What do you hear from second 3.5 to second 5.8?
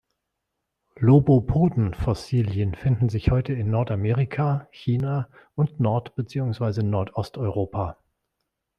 in Nordamerika, China und